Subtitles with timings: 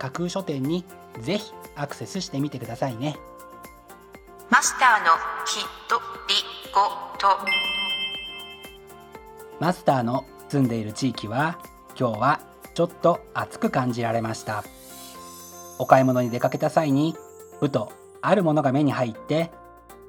[0.00, 0.86] 架空書店に
[1.20, 3.18] ぜひアクセスしてみてくださいね。
[4.48, 5.10] マスターの
[5.46, 6.34] ひとり
[6.72, 6.80] ご
[7.18, 7.36] と。
[9.60, 11.58] マスターの住んでいる地域は
[11.98, 12.40] 今日は
[12.72, 14.64] ちょっと暑く感じられました。
[15.78, 17.14] お買い物に出かけた際に
[17.60, 17.92] ふと
[18.22, 19.50] あるものが目に入って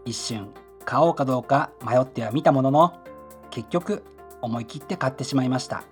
[0.05, 0.53] 一瞬
[0.85, 2.93] 買おうかどうか迷ってはみたものの
[3.49, 4.03] 結局
[4.41, 5.83] 思い切って買ってしまいました。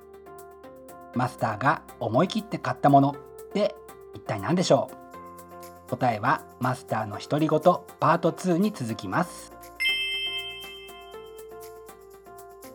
[1.16, 3.10] マスターが思い切って買ったもの
[3.50, 3.76] って
[4.14, 4.90] 一体何でしょ
[5.88, 5.90] う？
[5.90, 7.60] 答えはマスターの独り言
[8.00, 9.54] パート2に続きます。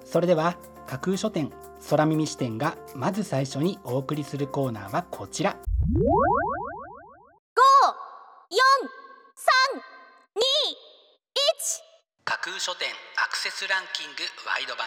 [0.04, 1.52] それでは架空書店
[1.90, 5.56] 空耳視点がまず最初にお送りするコーナーはこちら。
[12.24, 14.86] 架空書店アクセスランキングワイド版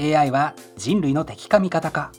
[0.00, 2.12] AI は人類の敵か味方か。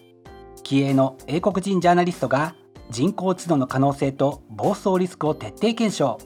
[0.64, 2.56] 気鋭の英国人ジャーナリストが
[2.90, 6.18] 人工知能の可能性と暴走リスクを徹底検証。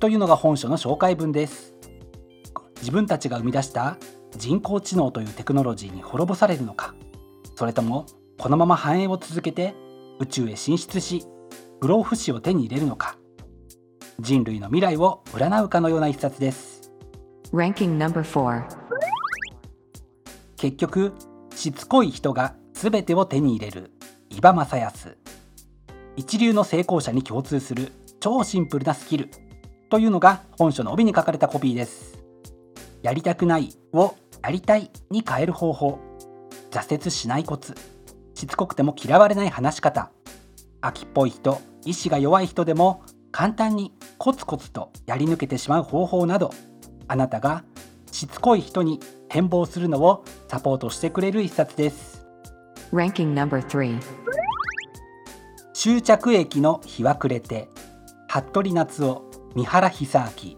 [0.00, 1.74] というのが本書の紹介文です。
[2.80, 3.96] 自分たちが生み出した
[4.36, 6.94] 人工知能というテクノロジーに滅ぼされるのか。
[7.54, 8.06] それとも
[8.38, 9.74] このまま繁栄を続けて
[10.18, 11.24] 宇宙へ進出し
[11.80, 13.16] 不老不死を手に入れるのか。
[14.20, 16.92] 人類の未来を占うかのような一冊です。
[17.52, 18.81] Ranking No.4
[20.62, 21.12] 結局
[21.56, 23.90] しつこい人が全てを手に入れる。
[24.30, 25.18] 伊庭正康。
[26.14, 27.90] 一流の成功者に共通する
[28.20, 29.28] 超シンプルなスキル
[29.90, 32.16] というのが本書の帯に書かれたコピーです。
[33.02, 35.98] やりたくないをやりたいに変える方法。
[36.70, 37.74] 挫折しないコツ。
[38.34, 40.12] しつこくても嫌われない話し方。
[40.80, 41.60] 秋っぽい人。
[41.84, 43.02] 意志が弱い人でも
[43.32, 46.52] 簡単にコツコツとやり抜けてしまう方法など。
[47.08, 47.64] あなたが
[48.12, 52.24] しつこい人に変貌するのをサポートしてくれる一冊です。
[52.92, 53.98] Ranking number 3
[55.72, 57.68] 終着駅の日は暮れて
[58.28, 59.24] 服部夏夫
[59.54, 60.56] 三原久明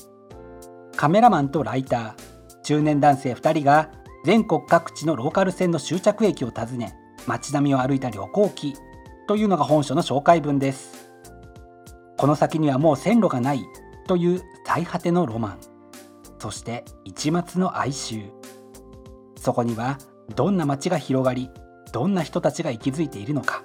[0.97, 3.91] カメラマンとライター中年男性2人が
[4.25, 6.95] 全国各地のローカル線の終着駅を訪ね
[7.27, 8.75] 街並みを歩いた旅行記
[9.29, 11.11] というのが本書の紹介文です。
[12.19, 13.65] この先にはもう線路がない
[14.07, 15.74] という最果てのロマン
[16.45, 18.31] そして一末の哀愁。
[19.35, 19.97] そこには
[20.37, 21.49] どんな街が広がり
[21.91, 23.65] どんな人たちが息づいているのか。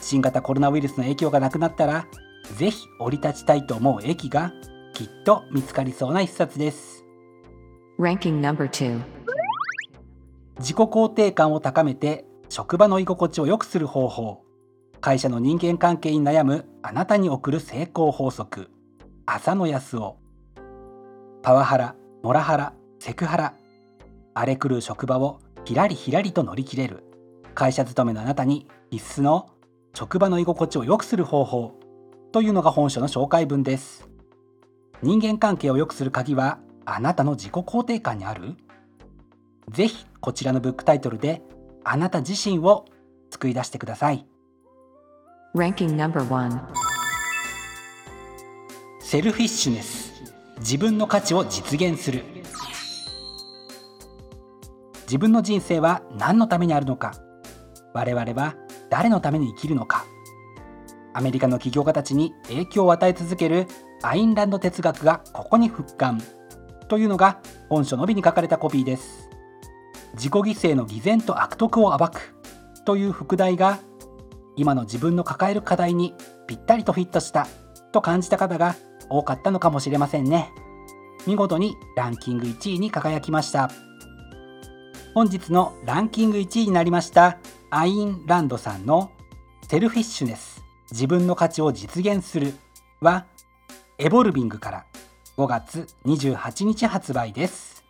[0.00, 2.08] 新型コロナウイルスの影響がなくなったら
[2.56, 4.52] ぜひ降り立ちたいと思う駅が
[4.94, 7.04] きっと見つかりそうな一冊です。
[8.00, 9.00] Ranking number 2
[10.58, 14.42] 自己肯定感を高めて職場の居心地を良くする方法。
[15.00, 18.72] 会社の人間関係に悩むあなたに送る成功法則。
[19.24, 20.19] 浅野康夫
[21.42, 23.54] パワハラモラハラセクハラ。
[24.34, 27.02] 荒れ狂う職場をひらりひらりと乗り切れる。
[27.54, 29.48] 会社勤めのあなたに必須の
[29.94, 31.78] 職場の居心地を良くする方法。
[32.32, 34.06] というのが本書の紹介文です。
[35.02, 38.56] 人間関係を良くする鍵はあなたの自己肯定感にある。
[39.70, 41.42] ぜひこちらのブックタイトルで
[41.84, 42.84] あなた自身を
[43.30, 44.26] 作り出してください。
[45.54, 46.60] Ranking number 1
[49.00, 50.09] セルフィッシュネス
[50.60, 52.22] 自分の価値を実現する。
[55.04, 57.14] 自分の人生は何のためにあるのか。
[57.94, 58.54] 我々は
[58.90, 60.04] 誰のために生きるのか。
[61.14, 63.66] アメリカの起業家たちに影響を与え続ける。
[64.02, 66.20] アインランド哲学がここに復刊。
[66.88, 67.40] というのが
[67.70, 69.30] 本書のみに書かれたコピーです。
[70.14, 72.34] 自己犠牲の偽善と悪徳を暴く。
[72.84, 73.78] という副題が
[74.56, 76.14] 今の自分の抱える課題に
[76.46, 77.46] ぴったりとフィットした。
[77.92, 78.76] と感じた方が
[79.10, 80.52] 多かったのかもしれませんね。
[81.26, 83.70] 見事にランキング1位に輝きました。
[85.12, 87.38] 本日のランキング1位になりました
[87.70, 89.10] アインランドさんの
[89.68, 90.62] セルフィッシュネス
[90.92, 92.54] 自分の価値を実現する
[93.00, 93.26] は
[93.98, 94.84] エボルビングから
[95.36, 97.84] 5月28日発売です。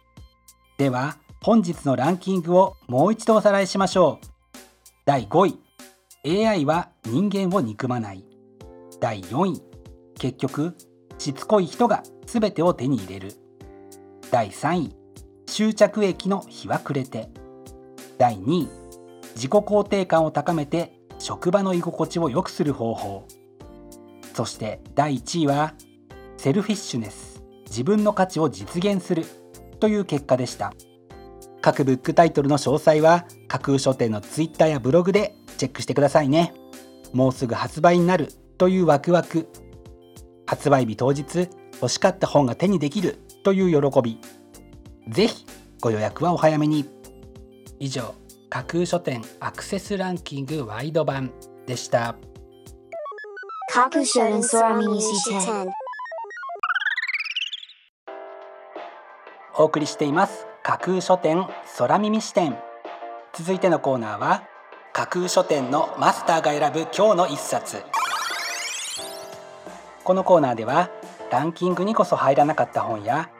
[0.78, 4.26] では本日のランキングをもう一度おさらいしましょう。
[5.04, 5.58] 第5
[6.24, 8.24] 位 AI は人間を憎まない。
[8.98, 9.62] 第4位
[10.18, 10.76] 結局
[11.20, 13.34] しつこい人が全てを手に入れる。
[14.30, 14.96] 第3位
[15.46, 17.28] 執着液の日は暮れて。
[18.16, 18.68] 第2位
[19.34, 23.28] 自己肯定感を高めて職場の居心地を良くする方法。
[24.32, 25.74] そして第1位は
[26.38, 29.26] セルフィッシュネス自分の価値を実現する。
[29.78, 30.72] という結果でした。
[31.60, 36.54] 各ブックタイトルの詳細は架空書店のツイッターやブログでチェックしてくださいね。
[37.12, 38.32] もうすぐ発売になる。
[38.56, 39.48] というワクワク。
[40.50, 44.18] 発売日当日欲しかった本が手にできるという喜び。
[45.08, 45.46] ぜひ
[45.80, 46.86] ご予約はお早めに。
[47.78, 48.16] 以上
[48.48, 51.30] 架空書店アクセスランキングワイド版
[51.66, 52.16] でした。
[53.72, 54.42] 架空書店
[59.56, 61.46] お送りしています架空書店
[61.78, 62.58] 空耳視点
[63.34, 64.42] 続いてのコーナーは
[64.92, 67.84] 架空書店のマスターが選ぶ今日の一冊
[70.04, 70.90] このコーナーでは
[71.30, 73.30] ランキングにこそ入らなかった本や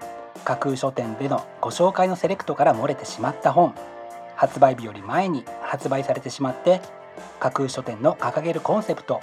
[0.45, 3.75] 架空書店でのご紹介のセレクトから漏れてしまった本
[4.37, 6.81] 発売日より前に発売されてしまって
[7.41, 9.21] 架空書店の掲げるコンセプト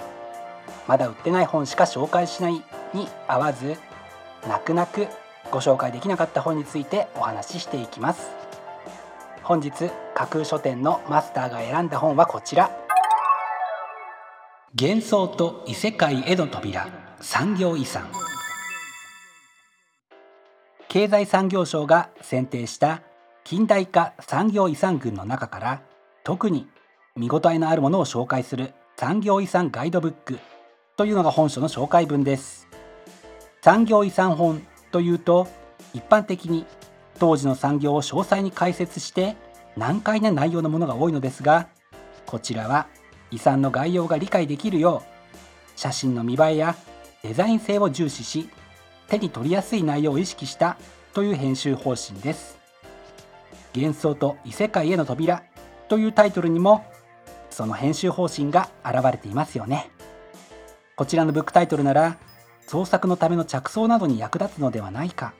[0.86, 2.54] まだ売ってない本しか紹介しない
[2.94, 3.76] に合わず
[4.46, 5.08] 泣く泣く
[5.50, 8.28] ご紹介できなかった本についてお話ししていきます。
[9.42, 12.70] 本日架空書店のマスターが選んだ本はこちら。
[14.78, 17.07] 幻想と異世界への扉。
[17.20, 18.06] 産業遺産。
[20.88, 23.02] 経済産業省が選定した
[23.42, 25.82] 近代化産業遺産群の中から
[26.22, 26.68] 特に
[27.16, 30.38] 見応えのあるものを紹介する産業遺産ガイドブック
[30.96, 32.68] というのが本書の紹介文です。
[33.62, 35.48] 産業遺産本というと
[35.94, 36.66] 一般的に
[37.18, 39.36] 当時の産業を詳細に解説して
[39.76, 41.68] 難解な内容のものが多いのですが
[42.26, 42.86] こちらは
[43.32, 45.18] 遺産の概要が理解できるよう
[45.74, 46.76] 写真の見栄えや
[47.22, 48.48] デザイン性を重視し
[49.08, 50.76] 手に取りやすい内容を意識した
[51.14, 52.58] という編集方針です。
[53.74, 55.42] 幻想と異世界への扉
[55.88, 56.84] というタイトルにも
[57.50, 59.90] その編集方針が現れていますよね。
[60.96, 62.18] こちらのブックタイトルなら
[62.66, 65.32] 創作のための着想などに役立つのではないか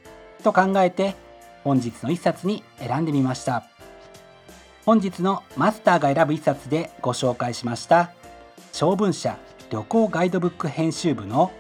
[0.43, 1.15] と考えて
[1.65, 3.65] 本日の一冊に選んでみました。
[4.89, 8.11] 本日のマスターが選ぶ一冊でご紹介しました
[8.73, 9.37] 小文社
[9.69, 11.53] 旅行ガイドブック編集部の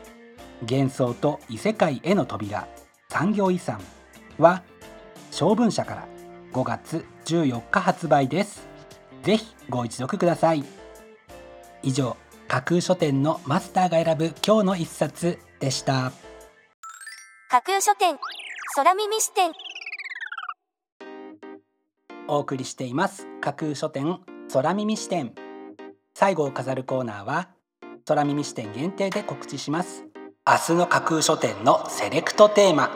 [0.62, 2.68] 幻想と異世界への扉。
[3.08, 3.80] 産業遺産
[4.38, 4.62] は
[5.30, 6.08] 小文社から
[6.52, 8.68] 5月14日発売です。
[9.22, 10.64] ぜひご一読ください。
[11.82, 12.16] 以上
[12.48, 16.12] 架空書店のマスターが選ぶ今日の一冊でした。
[17.50, 18.16] 架空書店
[18.74, 19.52] 空耳視点。
[22.26, 23.26] お送りしています。
[23.40, 24.18] 架空書店
[24.52, 25.34] 空耳視点。
[26.18, 27.50] 最後を飾るコーナーは
[28.04, 30.07] 空耳視点限定で告知します
[30.50, 32.90] 明日の架空書店のセレクトテーマ。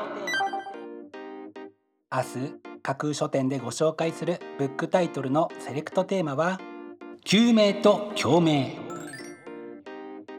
[2.11, 6.59] 明日架空書店でご紹介するブックタイトルのセレクトテーマは
[7.27, 8.73] 救命と共鳴。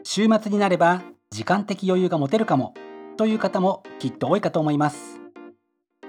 [0.02, 2.74] 週末になれば時間的余裕が持てるかも
[3.16, 5.20] という方もきっと多いかと思います。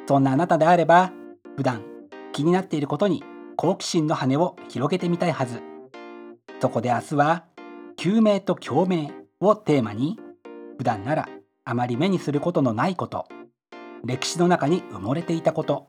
[0.08, 1.12] そんなあなたであれば
[1.56, 1.84] 普段
[2.34, 3.24] 気になっていることに
[3.58, 5.62] 好奇心の羽を広げてみたいはず。
[6.60, 7.46] そこで明日は
[7.96, 10.20] 救命と共鳴をテーマに
[10.78, 11.30] 普段なら
[11.64, 13.28] あまり目にすることのないこと。
[14.04, 15.88] 歴史の中に埋もれていたこと。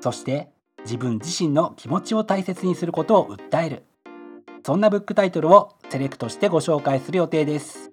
[0.00, 0.48] そして
[0.84, 3.84] 自分自身の気持ちを大切にすることを訴える。
[4.64, 7.92] そんなブックタイトルをセレクトしてご紹介する予定です。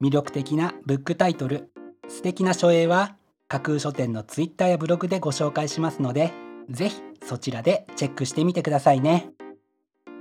[0.00, 1.70] 魅力的なブックタイトル
[2.08, 3.16] 素敵な書影は
[3.48, 6.32] 架空書店のツイッターやブログでご紹介しますので
[6.70, 9.32] ぜひそちらでチェックしてみてくださいね。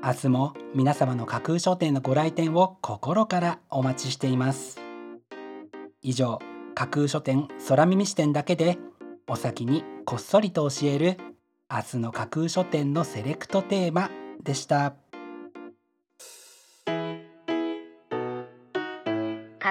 [0.08, 4.80] 明日も皆様の架空書店のご来店を心からお待ちしています。
[6.02, 6.40] 以上
[6.76, 8.78] 架空書店空耳視点だけで
[9.28, 11.18] お先にこっそりと教える
[11.70, 14.10] 明日の架空書店のセレクトテーマ
[14.42, 14.96] でした。
[16.86, 16.94] 架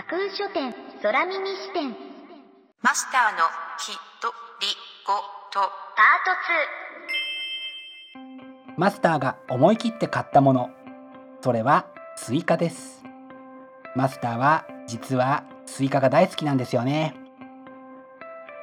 [0.03, 1.97] 空書店空耳視点。
[2.83, 3.39] マスターの
[3.79, 3.87] き
[4.21, 4.67] とり
[5.07, 5.15] ご
[5.51, 5.61] と。
[5.97, 7.36] パー
[8.77, 10.71] マスターが思い切って買ったもの。
[11.41, 13.03] それはスイカです。
[13.95, 17.15] マスターは実はスイカが大好きなんですよね。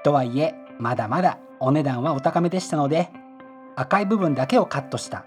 [0.03, 3.10] とはいえまだまだお値段はお高めでしたので
[3.75, 5.25] 赤い部分だけをカットした。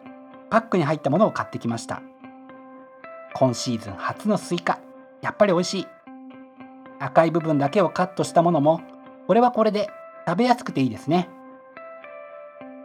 [0.50, 2.00] パックに入ったものを買ってきました。
[3.34, 4.78] 今シーズン初のスイカ。
[5.20, 5.86] やっぱり美味しい。
[7.00, 8.80] 赤い部分だけをカットしたものも
[9.26, 9.90] これはこれで
[10.28, 11.28] 食べやすくていいですね。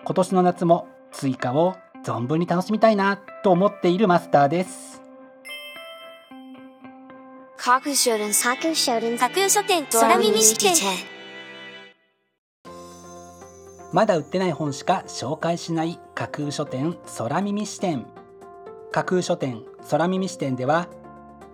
[0.04, 5.02] 今年の夏もスイカを存分に楽しみたいなと思っているマスターです。
[7.58, 10.74] 架空書店架空書店架空書店空耳支店
[13.94, 18.08] まだ売ってない本しか紹介しない架空書店空耳支店。
[18.92, 20.88] 架空書店空耳視点では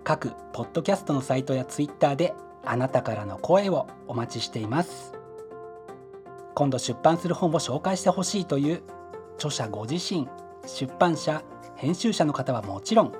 [0.02, 2.32] 各ポッドキャストのサイトやツイッターで
[2.64, 5.12] あなたからの声をお待ちしています。
[6.54, 8.82] 今度出版する本を紹介してほしいという
[9.38, 10.28] 著者ご自身
[10.66, 11.42] 出版社
[11.76, 13.12] 編集者の方はもちろん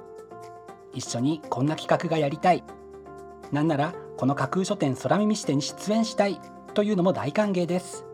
[0.92, 2.64] 一緒にこんな企画がやりたい。
[3.52, 6.40] なんならこの架空書店空耳視点に出演したい
[6.75, 8.04] というのも大歓迎です。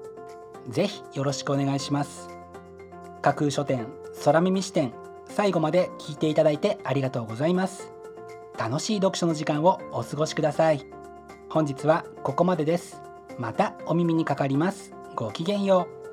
[0.69, 2.29] ぜひよろしくお願いします。
[3.23, 3.87] 架空書店
[4.23, 4.93] 空耳視点
[5.27, 7.91] 最後まで聞いていただいてありがとうございます。
[8.59, 10.85] 楽しい読書の時間をお過ごしください。
[11.49, 13.01] 本日はここまでです。
[13.39, 14.93] またお耳にかかります。
[15.17, 16.04] ごきげんよう。